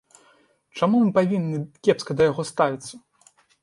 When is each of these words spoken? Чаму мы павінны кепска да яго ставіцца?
Чаму 0.79 0.97
мы 1.03 1.13
павінны 1.19 1.63
кепска 1.87 2.11
да 2.19 2.23
яго 2.33 2.51
ставіцца? 2.55 2.93